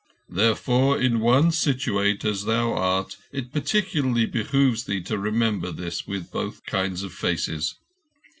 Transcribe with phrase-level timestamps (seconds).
[0.29, 6.31] "Therefore, in one situate as thou art, it particularly behoves thee to remember this with
[6.31, 7.75] both kinds of faces.